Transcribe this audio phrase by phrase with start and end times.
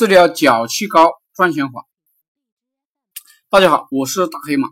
[0.00, 1.86] 治疗脚气高赚钱法。
[3.50, 4.70] 大家好，我是大黑马。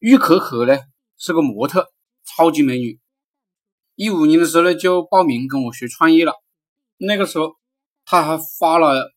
[0.00, 0.78] 玉可可呢
[1.16, 1.90] 是个模特，
[2.22, 3.00] 超级美女。
[3.94, 6.34] 一五年的时候呢就报名跟我学创业了。
[6.98, 7.56] 那个时候
[8.04, 9.14] 她还发了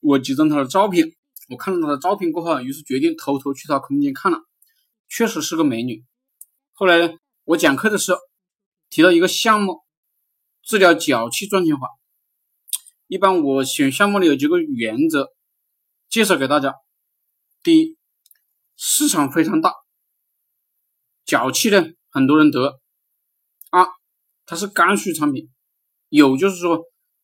[0.00, 1.06] 我几张她的照片，
[1.48, 4.40] 我看到她的照片过后，于是决定偷偷去她空间看了，
[5.08, 6.04] 确实是个美女。
[6.72, 8.18] 后来呢，我讲课的时候
[8.90, 9.80] 提到一个项目，
[10.62, 11.88] 治疗脚气赚钱法。
[13.12, 15.34] 一般我选项目里有几个原则，
[16.08, 16.74] 介绍给大家。
[17.62, 17.98] 第一，
[18.74, 19.74] 市场非常大，
[21.26, 22.80] 脚气呢很多人得。
[23.70, 23.86] 二，
[24.46, 25.50] 它是刚需产品，
[26.08, 26.80] 有就是说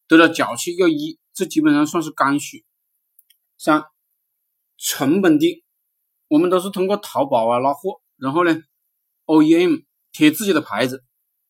[0.09, 2.66] 得了脚气要医，这基本上算是刚需。
[3.57, 3.82] 三，
[4.77, 5.65] 成本低，
[6.27, 8.55] 我们都是通过淘宝啊拉货，然后呢
[9.24, 11.02] OEM 贴自己的牌子，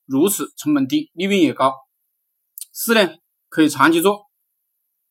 [0.05, 1.75] 如此成本低，利润也高。
[2.71, 3.17] 四呢
[3.49, 4.28] 可以长期做。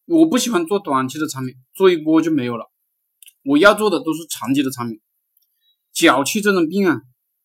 [0.07, 2.71] 我不喜欢做短期的产品，做一波就没有了。
[3.43, 5.01] 我要做的都是长期的产品。
[5.91, 7.01] 脚气这种病啊，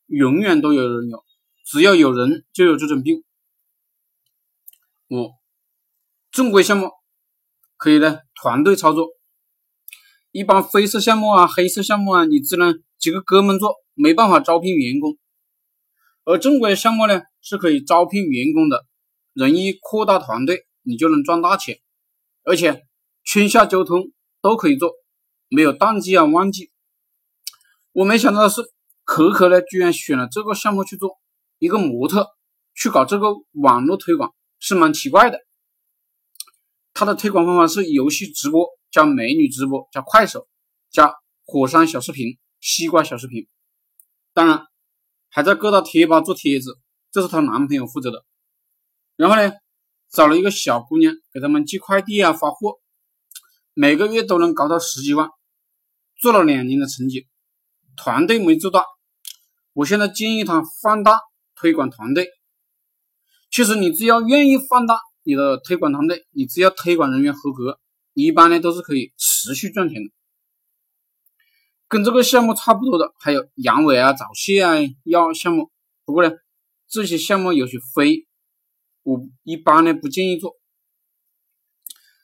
[0.06, 1.24] 永远都有人有，
[1.66, 3.24] 只要有人就有这种病。
[5.08, 5.32] 五，
[6.30, 6.88] 正规项目
[7.76, 9.08] 可以呢团队操作。
[10.30, 15.18] 一般灰色项目啊、黑色项目啊，你只能几个哥们做，没办法招聘员工。
[16.24, 18.86] 而正规项目呢，是可以招聘员工的，
[19.32, 21.80] 人一扩大团队，你就能赚大钱。
[22.44, 22.82] 而且
[23.24, 24.92] 春夏秋冬都可以做，
[25.48, 26.70] 没有淡季啊旺季。
[27.92, 28.62] 我没想到的是，
[29.04, 31.20] 可可呢居然选了这个项目去做，
[31.58, 32.30] 一个模特
[32.74, 35.38] 去搞这个网络推广是蛮奇怪的。
[36.94, 40.46] 他的推广方法是游戏直播加美女直播加快手
[40.90, 43.46] 加火山小视频、西瓜小视频，
[44.34, 44.66] 当然
[45.30, 46.78] 还在各大贴吧做帖子，
[47.10, 48.24] 这是她男朋友负责的。
[49.16, 49.52] 然后呢？
[50.12, 52.80] 找了一个小姑娘给他们寄快递啊，发货，
[53.72, 55.30] 每个月都能搞到十几万，
[56.20, 57.26] 做了两年的成绩，
[57.96, 58.84] 团队没做大。
[59.72, 61.18] 我现在建议他放大
[61.54, 62.28] 推广团队。
[63.50, 67.80] 其实你只要愿意放大你的推广团队，你只要推广人员合格，
[68.12, 70.10] 一般呢都是可以持续赚钱的。
[71.88, 74.74] 跟这个项目差不多的还有阳痿啊、早泄啊
[75.04, 75.70] 药项目，
[76.04, 76.34] 不过呢
[76.86, 78.26] 这些项目有些非。
[79.02, 80.56] 我一般呢不建议做，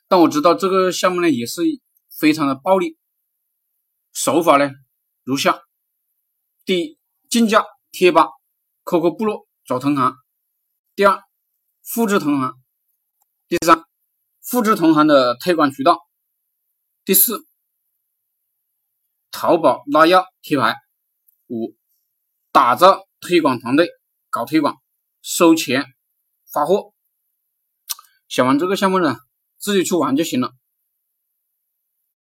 [0.06, 1.62] 但我知道这个项目呢也是
[2.08, 2.96] 非常的暴利，
[4.12, 4.70] 手法呢
[5.24, 5.60] 如下：
[6.64, 8.28] 第一，竞价贴吧、
[8.84, 10.12] QQ 部落找同行；
[10.94, 11.20] 第二，
[11.82, 12.52] 复制同行；
[13.48, 13.84] 第三，
[14.40, 15.96] 复制同行的推广渠道；
[17.04, 17.44] 第四，
[19.32, 20.74] 淘宝拉药贴牌；
[21.48, 21.76] 五，
[22.52, 23.88] 打造推广团队，
[24.30, 24.76] 搞推广，
[25.22, 25.84] 收钱。
[26.52, 26.94] 发货，
[28.28, 29.18] 想玩这个项目呢，
[29.58, 30.54] 自己去玩就行了。